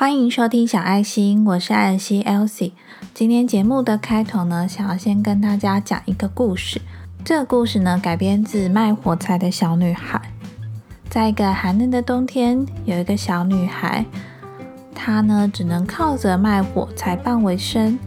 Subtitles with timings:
[0.00, 2.72] 欢迎收听小爱心，我是艾尔西 Elsie。
[3.12, 6.80] 今天节目的开头呢，想要先跟大家讲一个故事。
[7.22, 10.18] 这个故事呢，改编自卖火柴的小女孩。
[11.10, 14.06] 在一个寒冷的冬天，有一个小女孩，
[14.94, 17.98] 她呢只能靠着卖火柴棒为生。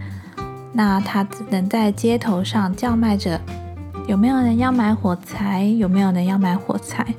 [0.72, 3.40] 那她只能在街头上叫卖着
[4.10, 5.66] ：“有没有人要买火柴？
[5.66, 7.14] 有没有人要买火柴？”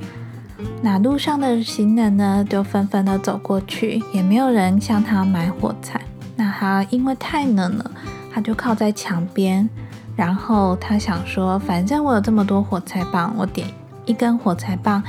[0.83, 6.01] 那路上的行人呢，就纷纷的走过去，也没有人向他买火柴。
[6.37, 7.91] 那他因为太冷了，
[8.33, 9.69] 他就靠在墙边，
[10.15, 13.67] 然后他想说，反正我有这么多火柴棒，我点
[14.05, 15.03] 一根火柴棒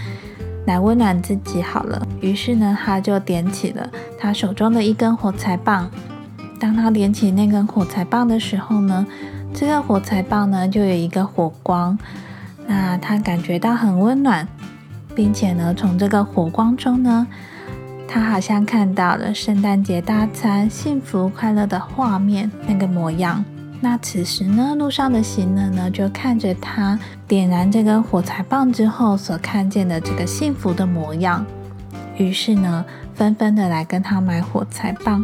[0.65, 2.01] 来温暖自己好了。
[2.21, 3.89] 于是呢，他就点起了
[4.19, 5.89] 他手中的一根火柴棒。
[6.59, 9.05] 当他点起那根火柴棒的时候呢，
[9.53, 11.97] 这个火柴棒呢就有一个火光，
[12.65, 14.47] 那他感觉到很温暖。
[15.15, 17.25] 并且呢，从这个火光中呢，
[18.07, 23.43] 他好像看到了圣诞节大餐、幸福快乐的画面那个模样。
[23.81, 31.45] 那此时呢，路上的行人呢，就看着他点燃这根火柴棒之后所看见的这个幸福的模样，
[32.17, 35.23] 于是呢，纷纷的来跟他买火柴棒，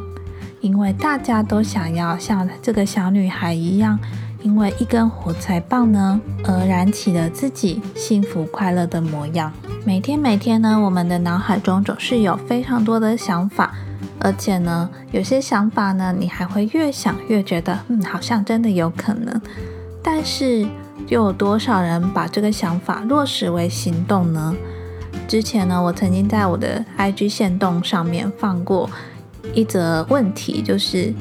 [0.60, 3.98] 因为大家都想要像这个小女孩一样。
[4.42, 9.52] 因为一根火柴棒呢，而燃起了自己幸福快乐的模样。
[9.86, 13.74] 每天每天呢，我们的脑海中总是有非常多的想法，
[14.20, 19.42] 而且呢，有些想法呢，你还会越想越觉得，嗯，好像真的有可能。
[20.04, 20.68] 但是，
[21.08, 24.56] 又有多少人把这个想法落实为行动呢？
[25.28, 28.90] 之前呢，我曾经在我的 IG 线动上面放过
[29.54, 31.14] 一则问题，就是。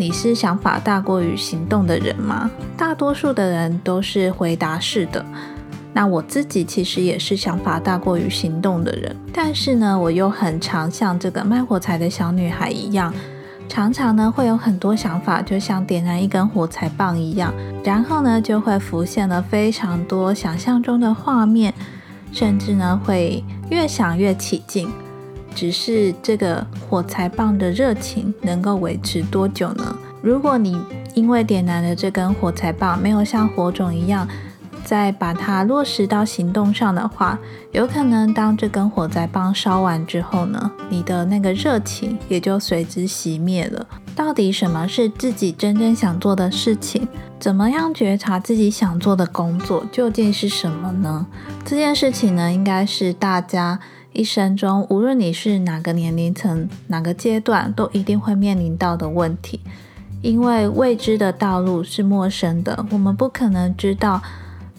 [0.00, 2.50] 你是想法大过于行动的人吗？
[2.74, 5.22] 大多数的人都是回答是的。
[5.92, 13.12] 那我自己其实也是想法大过于行动的人，但是呢，我又很常像这个卖火柴的小女孩一样，
[13.68, 17.52] 常常呢会有很多想法，就像点燃一根火柴棒一样，
[17.84, 21.74] 然后呢就会浮现了非常多想象中的画面，
[22.32, 24.90] 甚至呢会越想越起劲。
[25.54, 29.96] 只是这个火柴棒的热情能够维持多久呢？
[30.22, 30.80] 如果你
[31.14, 34.28] 因为点燃了这根火柴棒，没有像火种一样
[34.84, 37.38] 再把它落实到行动上的话，
[37.72, 43.86] 有可能当这根火柴棒烧完之后呢，你的那个热情也就随之熄灭了。
[44.14, 47.08] 到底什么是自己真正想做的事情？
[47.38, 51.26] 怎么样觉察自己想做的工作究竟是什么呢？
[51.64, 53.80] 这件事情呢，应该是大家。
[54.12, 59.60] 一生中，无论你是哪个年龄层、哪个阶段，都一定会面临到的问题。
[60.20, 64.20] 因为未知的道路是陌生的，我们不可能知道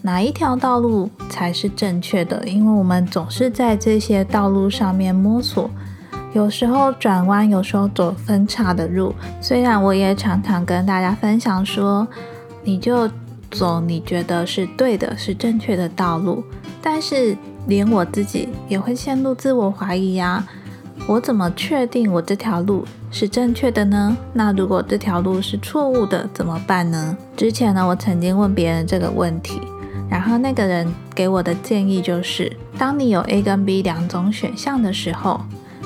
[0.02, 5.70] 哪一条道路才是正确的，因为我们总是在这些道路上面摸索。
[6.34, 9.14] 有时候转弯，有时候走分岔的路。
[9.40, 12.06] 虽然我也常常跟大家分享说，
[12.62, 13.10] 你就
[13.50, 16.44] 走你觉得是对的、是正确的道路，
[16.82, 17.34] 但是。
[17.66, 20.44] 连我自己也会陷入自我怀疑呀，
[21.06, 24.16] 我怎么确定我这条路是正确的呢？
[24.32, 27.16] 那如果这条路是错误的怎么办呢？
[27.36, 29.60] 之前呢，我曾经问别人这个问题，
[30.08, 35.40] 然后那个人给我的建议就是，当你有 A 跟 B 两种选项的时候，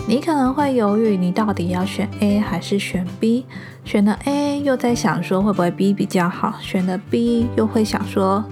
[0.09, 3.45] 你可能会犹豫，你到底要选 A 还是选 B？
[3.85, 8.45] 选了 A 又在想说会不会 B 比较好，选了 B 又会想说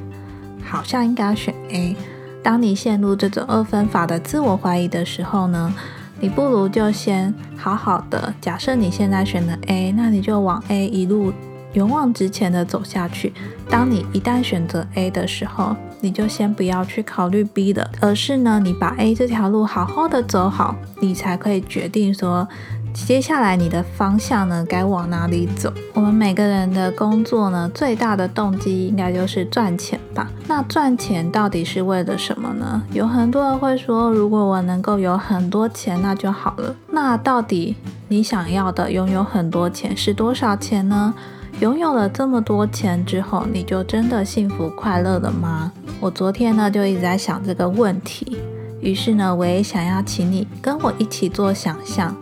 [0.65, 1.97] 好像应该选 A。
[2.45, 5.73] 当你陷入这种二分法的自我怀疑的时候呢，
[6.21, 11.33] 你不如就先好好的假设你现在选了 A，那你就往 A 一路
[11.73, 13.33] 勇往直前的走下去。
[13.71, 22.47] 当你一旦选择 A 的时候，你就先不要去考虑 B 的，而是呢，你把 A 这条路好好的走好，你才可以决定说。
[22.95, 25.71] 接下来你的方向呢，该往哪里走？
[25.93, 30.31] 我们每个人的工作呢，最大的动机应该就是赚钱吧？
[30.47, 32.83] 那赚钱到底是为了什么呢？
[32.93, 36.75] 有很多人会说，如果我能够有很多钱，那就好了。
[36.93, 37.77] 那到底
[38.09, 41.13] 你想要的拥有很多钱是多少钱呢？
[41.61, 45.71] 拥有了这么多钱之后，你就真的幸福快乐了吗？
[46.01, 48.39] 我昨天呢，就一直在想这个问题。
[48.81, 52.17] 于是呢，我也想要请你跟我一起做想象。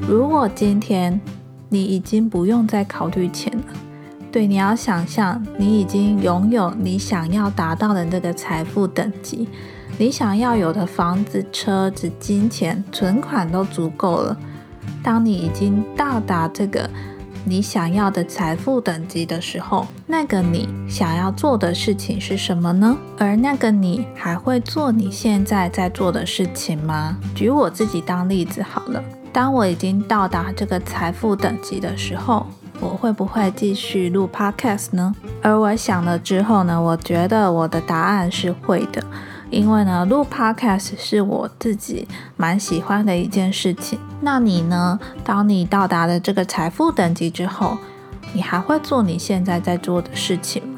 [0.00, 1.20] 如果今天
[1.68, 3.64] 你已经不用再考虑钱了，
[4.30, 9.48] 对，你要想象你已经拥有你想要达到的这个财富等级，
[9.98, 14.36] 你想要有的房子、车子、金钱、存款都足够了。
[15.02, 16.88] 当你已经到达这个
[17.44, 22.96] 你想要的财富等级的时候，那个你想要做的事情是什么呢？
[23.18, 27.16] 而那个你还会做你现在在做的事情吗？
[27.34, 29.02] 举我自己当例子好了。
[29.36, 32.46] 当我已经到达这个财富等级的时候，
[32.80, 35.14] 我会不会继续录 podcast 呢？
[35.42, 39.04] 而我想了之后呢，我觉得我的答案是会的，
[39.50, 43.98] 因为呢，录 podcast 是我自己蛮喜欢的一件事情。
[44.22, 44.98] 那你呢？
[45.22, 47.76] 当你到达了这个财富等级之后，
[48.32, 50.75] 你还会做你现在在做的事情吗？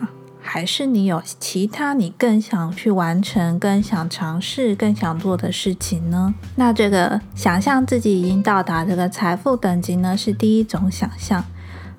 [0.51, 6.35] 还是你有其他你更想去完成、更想尝试、更想做的事情呢？
[6.57, 11.45] 那这个想象自己已经到达这个财富等级呢，是第一种想象。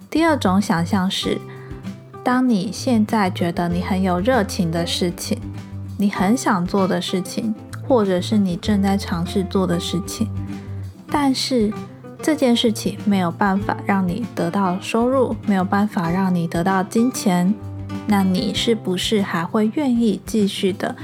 [0.10, 1.40] 第二种想象是，
[2.24, 5.40] 当你现在觉得你很有热情的事情，
[6.00, 7.54] 你很想做的事情，
[7.88, 10.28] 或者是你正在尝试做的事情，
[11.12, 11.72] 但是
[12.20, 17.54] 这件事情没有办法让你得到收入，没有办法让你得到金钱，
[18.08, 20.96] 那你是不是还会愿意继续的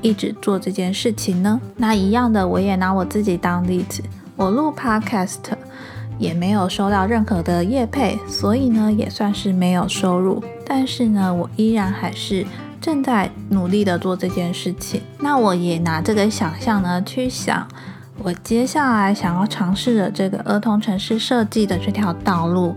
[0.00, 1.60] 一直做这件事情呢？
[1.76, 4.02] 那一样的，我也拿我自己当例子，
[4.36, 5.38] 我录 Podcast。
[6.18, 10.44] 也没有收到任何的业配，所以呢也算是没有收入。
[10.64, 12.46] 但是呢，我依然还是
[12.80, 15.00] 正在努力的做这件事情。
[15.18, 17.66] 那我也拿这个想象呢去想，
[18.18, 22.76] 我接下来想要尝试的这个儿童城市设计的这条道路。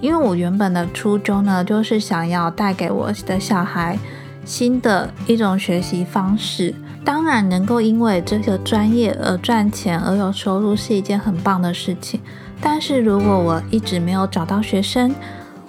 [0.00, 3.98] 因为我原本的初衷呢，就是想要带给我的小孩
[4.44, 6.74] 新的一种学习方式。
[7.04, 12.20] 当然，能够因为这个专业而赚钱而有收入，是一件很棒的事情。
[12.60, 15.14] 但是如果我一直没有找到学生，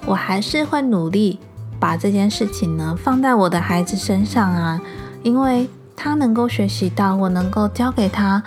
[0.06, 1.40] 我还是会努力
[1.80, 4.82] 把这件事情呢放在我的孩子身上啊，
[5.24, 5.70] 因为
[6.02, 8.42] 他能够学习到，我能够教给他，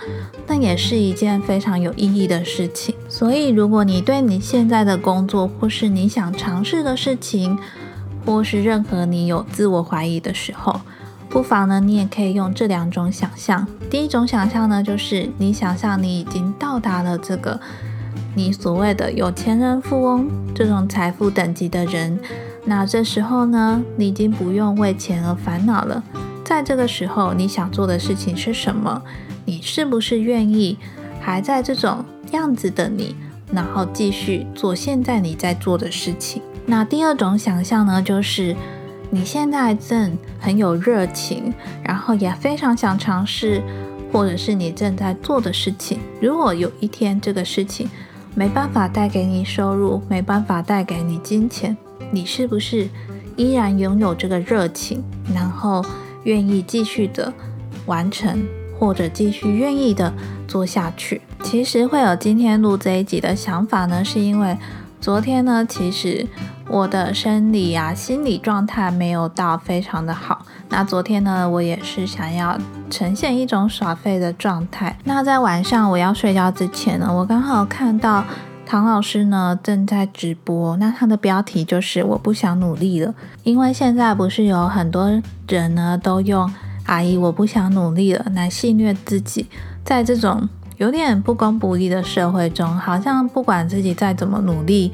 [0.47, 2.95] 那也是一件非常有意义的事情。
[3.07, 7.59] 所以，如果你对你现在的工作，或是你想尝试的事情，
[8.25, 10.81] 或是任何你有自我怀疑的时候，
[11.29, 13.67] 不妨呢，你也可以用这两种想象。
[13.87, 17.59] 第一种想象呢，就是你想象你已经到达了这个。
[18.35, 22.19] 你所谓的有钱人、富翁这种财富等级的人，
[22.65, 26.03] 那这时候呢，你已经不用为钱而烦恼了。
[26.53, 29.01] 在这个时候，你想做的事情是什么？
[29.43, 30.77] 你是不是愿意
[31.19, 33.15] 还在这种样子的你，
[33.51, 36.43] 然后继续做现在你在做的事情？
[36.67, 38.55] 那第二种想象呢，就是
[39.09, 41.51] 你现在正很有热情，
[41.83, 43.59] 然后也非常想尝试，
[44.11, 45.97] 或者是你正在做的事情。
[46.21, 47.89] 如果有一天这个事情，
[48.35, 51.75] 没办法带给你收入，没办法带给你金钱，
[52.11, 52.87] 你是不是
[53.37, 55.03] 依然拥有这个热情，
[55.33, 55.83] 然后
[56.23, 57.33] 愿意继续的
[57.85, 58.45] 完成，
[58.79, 60.13] 或者继续愿意的
[60.47, 61.21] 做下去？
[61.43, 64.57] 其实会有今天录这一集的想法呢，是因为
[65.01, 66.25] 昨天呢，其实
[66.69, 70.45] 我的生理啊、心理状态没有到非常的好。
[70.69, 72.57] 那昨天呢，我也是想要
[72.89, 74.97] 呈现一种耍废的状态。
[75.03, 78.23] 那在晚上我要睡觉之前呢，我刚好看到
[78.65, 80.75] 唐老师呢正在直播。
[80.77, 83.13] 那他的标题就是“我不想努力了”，
[83.43, 86.51] 因为现在不是有很多人呢都用
[86.87, 89.47] “阿姨我不想努力了”来戏谑自己。
[89.83, 94.91] 在这种有点不公不义的社会中，好像不管自己再怎么努力。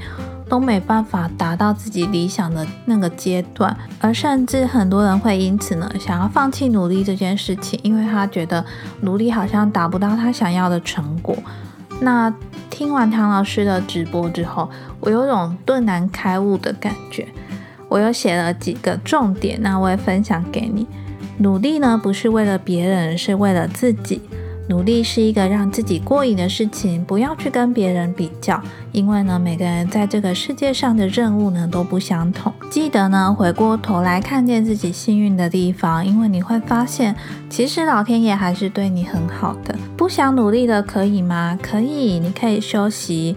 [0.49, 8.65] 都没办法达到自己理想的那个阶段，而甚至很多人会因此呢，想要放弃努力这件事情，因为他觉得
[9.01, 11.37] 努力好像达不到他想要的成果。
[12.01, 12.33] 那
[12.69, 14.69] 听完唐老师的直播之后，
[14.99, 17.27] 我有种顿然开悟的感觉。
[17.87, 20.87] 我又写了几个重点，那我也分享给你。
[21.39, 24.21] 努力呢，不是为了别人，是为了自己。
[24.69, 28.61] 努力是一个让自己过瘾的事情，不要去跟别人比较，
[28.91, 32.53] 因为呢，每个人在这个世界上的任务呢都不相同。
[32.69, 37.15] 记得呢，回过头来看见自己幸运的地方，因为你会发现，
[37.49, 39.75] 其实老天爷还是对你很好的。
[39.97, 41.57] 不想努力的可以吗？
[41.59, 43.35] 可以，你可以休息，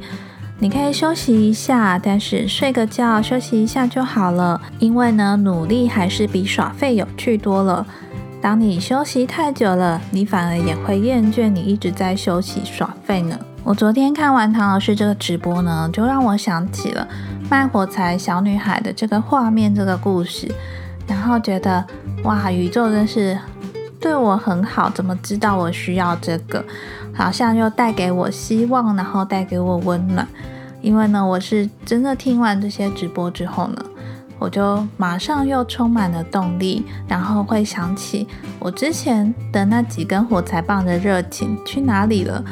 [0.58, 4.60] 你可以休息一下，但是睡个觉，休息一下就好了。
[4.78, 7.86] 因为呢，努力还是比耍废有趣多了。
[8.42, 13.38] 当你休息太久了，你反而也会厌倦你一直在休息耍废呢。
[13.62, 17.06] 我昨天看完唐老师这个直播呢，就让我想起了
[17.48, 20.52] 卖火柴小女孩的这个画面、这个故事，
[21.06, 21.86] 然后觉得
[22.24, 23.38] 哇，宇宙真是
[24.00, 26.64] 对我很好，怎么知道我需要这个？
[27.14, 30.26] 好像又带给我希望，然后带给我温暖。
[30.80, 33.84] 因为呢，我是真的听完这些直播之后呢。
[34.42, 38.26] 我就马上又充满了动力，然后会想起
[38.58, 42.44] 我之前的那几根火柴棒的热情去哪里了，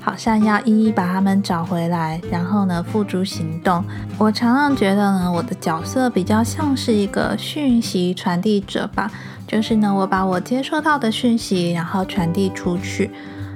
[0.00, 3.84] 好像要一一把它们找回来，然后呢付诸行动。
[4.18, 9.10] 我常常觉得呢，我的角色比较像是一个讯息传递者吧，
[9.44, 13.10] 就是呢，我把我接收到的讯息，然后传递出去。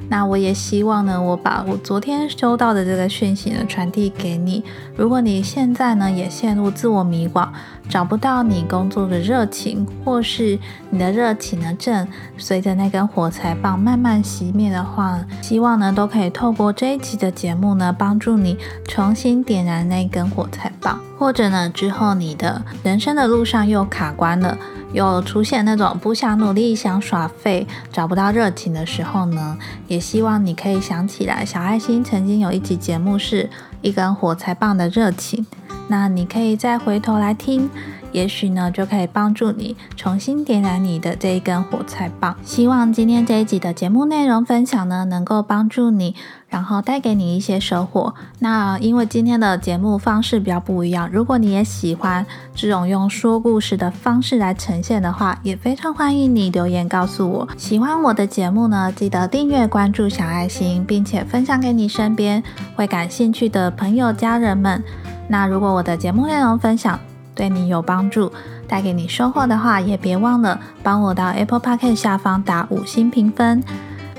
[0.08, 4.62] 那我也希望呢，我把我昨天收到的这个讯息呢传递给你。
[4.96, 7.48] 如果你现在呢也陷入自我迷惘，
[7.88, 10.58] 找不到你工作的热情，或是
[10.90, 12.06] 你的热情呢正
[12.38, 24.56] 随着那根火柴棒慢慢熄灭的话，希望呢都可以透过这一期的节目呢，帮助你重新点燃那根火柴棒，或者呢之后你的人生的路上又卡关了。
[24.92, 33.50] 有出现那种不想努力、想耍废、找不到热情的时候呢，也希望你可以想起来，小爱心曾经有一集节目是
[33.82, 35.44] 一根火柴棒的热情，
[35.88, 37.68] 那你可以再回头来听，
[38.16, 42.34] 也许呢就可以帮助你重新点燃你的这一根火柴棒。
[42.42, 46.14] 希望今天这一集的节目内容分享呢，能够帮助你。
[46.48, 48.14] 然后带给你一些收获。
[48.38, 57.48] 那因为今天的节目方式比较不一样，如果你也喜欢这种用说故事的方式来呈现的话，也非常欢迎你留言告诉我。
[57.58, 62.42] 喜欢我的节目呢，记得订阅、关注小爱心，并且分享给你身边
[62.76, 64.82] 会感兴趣的朋友、家人们。
[65.28, 66.98] 那如果我的节目内容分享
[67.36, 68.32] 对你有帮助，
[68.66, 73.62] 带给你收获的话，也别忘了帮我到 Apple Podcast 下方打五星评分。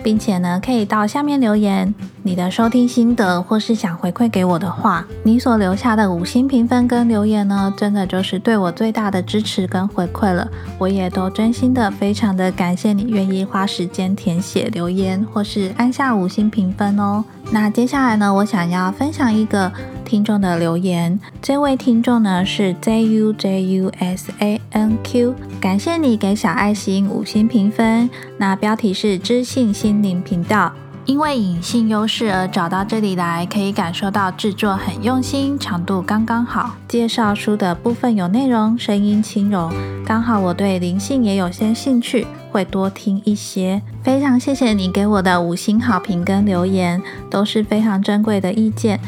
[0.03, 1.93] 并且呢，可以到下面留言
[2.27, 10.45] 你的收听心得，或是想回馈给我的话，你所留下的五星评分跟留言呢，真的就是对我最大的支持跟回馈了。
[10.77, 17.23] 我也都真心的非常的感谢你愿意花时间填写留言，或是按下五星评分哦。
[17.49, 19.71] 那接下来呢，我想要分享一个。
[20.07, 28.09] 听众的留言，这位听众呢是 J U J U S A N Q，感谢你给小爱心五星评分。
[28.37, 30.71] 那标题是知性心灵频道，
[31.07, 36.75] 因为隐性优势而找到这里来，可以感受到制作很用心，长度刚刚好。
[36.85, 39.71] 介绍书的部分有内容，声音轻柔，
[40.05, 43.81] 刚好我对灵性也有些兴趣，会多听一些。
[44.03, 48.99] 非常谢谢你给我的五星好评跟留言，都是非常珍贵的意见。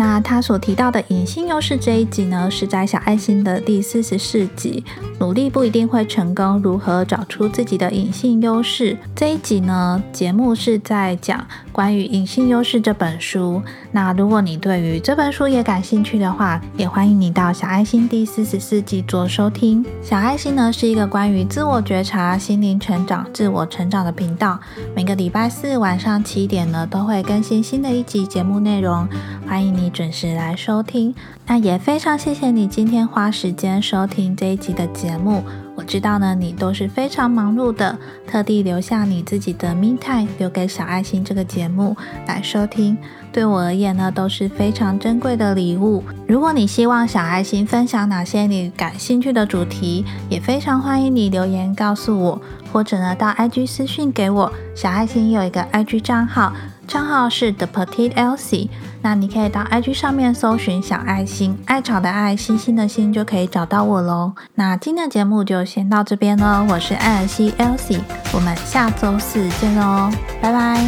[0.00, 4.82] 那他所提到的隐性优势这一集呢，是在小爱心的第四十四集。
[5.18, 8.96] 努力不一定会成功，如何找出自己的隐性优势？
[9.14, 13.60] 这一集呢，节目是在讲关于隐性优势这本书。
[13.92, 19.84] 那如果你对于这本书也感兴趣的话，也欢迎你到小爱心第四十四集做收听。
[20.00, 24.58] 小爱心呢是一个关于自我觉察、心灵成长、自我成长的频道。
[24.96, 29.06] 每个礼拜四晚上七点呢，都会更新新的一集节目内容，
[29.46, 31.14] 欢迎你准时来收听。
[31.46, 35.42] 那也非常谢谢你今天花时间收听这一集的节目。
[35.76, 42.96] 我知道呢，你都是非常忙碌的，特地留下你自己的 me time 留给小爱心这个节目来收听。
[43.32, 46.04] 对我而言呢，都是非常珍贵的礼物。
[46.28, 54.52] 如果你希望小爱心分享哪些你感兴趣的主题，也非常欢迎你留言告诉我，或者呢到 IG 私讯给我。
[54.74, 56.52] 小爱心有一个 IG 账号。
[56.90, 58.68] 账号是 The Petite Elsie，
[59.00, 64.32] 那你可以到 IG 上面搜寻小爱心，爱草的爱，星星的星，就可以找到我喽。
[64.56, 68.00] 那今天的节目就先到这边喽，我是艾尔西 Elsie，
[68.34, 70.10] 我们下周四见喽，
[70.42, 70.84] 拜拜。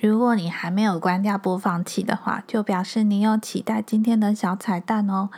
[0.00, 5.28] 如果你还没有关掉播放器的话，就表示你有期待今天的小彩蛋哦。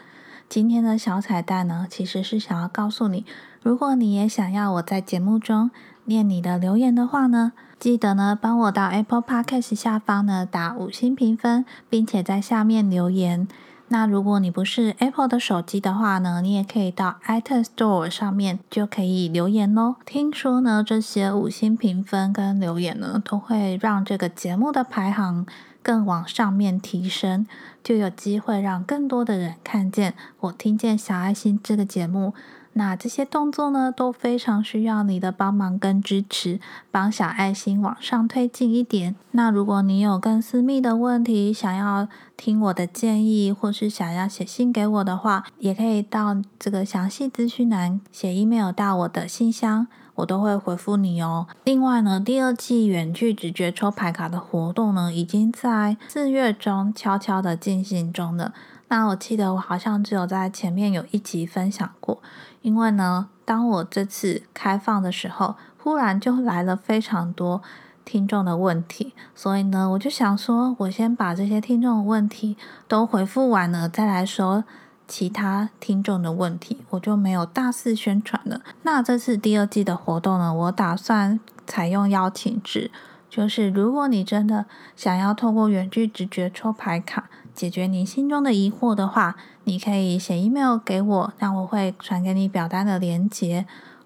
[0.49, 3.25] 今天的小彩蛋呢，其实是想要告诉你。
[3.63, 5.71] 如果你也想要我在节目中
[6.05, 13.49] 念你的留言的话呢，记得呢帮我到 Apple Podcast 下方呢打五星评分，并且在下面留言。
[13.89, 19.97] 那如果你不是 Apple 的手机的话呢，你也可以到 iTunes Store 上面就可以留言哦。
[20.05, 25.47] 听说呢这些五星评分跟留言呢，都会让这个节目的排行
[25.87, 27.47] 更往上面提升，
[27.85, 32.35] 就有机会让更多的人看见我听见小爱心这个节目。
[32.73, 36.59] 那这些动作呢，都非常需要你的帮忙跟支持，
[36.91, 39.15] 帮小爱心往上推进一点。
[39.31, 51.47] 那如果你有更私密的问题，想要听我的建议，或是想要写信给我的话，也可以到这个详细资讯栏写 email 到我的信箱，我都会回复你哦。
[51.65, 58.53] 另外呢，第二季远距直觉抽牌卡的活动呢，已经在四月中悄悄的进行中了。
[58.89, 62.21] 那我记得我好像只有在前面有一集分享过。
[62.63, 67.63] 因为呢，当我这次开放的时候，忽然就来了非常多
[68.05, 72.57] 听众的问题，所以呢，我就想说，我先把这些听众的问题
[72.89, 74.65] 都回复完了，再来说
[75.09, 78.61] 其他听众的问题，我就没有大肆宣传了。
[78.83, 82.91] 那这次第二季的活动呢，我打算采用邀请制，
[83.29, 87.29] 就是如果你真的想要透过远距直觉抽牌卡。
[87.55, 89.35] 解决你心中的疑惑的话，
[89.65, 93.65] 你可以写 email 给我，那我会传给你表单的连接，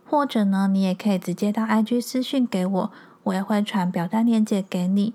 [0.09, 2.92] 或者呢，你也可以直接到 IG 私讯给我，
[3.25, 5.12] 我也会传表单链接给你。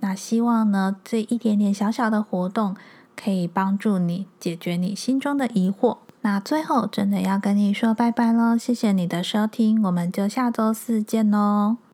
[0.00, 2.76] 那希望呢，这一点点小小的活动
[3.20, 5.98] 可以帮助你解决你心中的疑惑。
[6.20, 11.87] 那最后真的要跟你说拜拜喽，谢谢你的收听，我们就下周四见喽。